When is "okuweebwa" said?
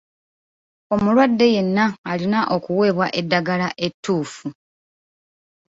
2.55-3.07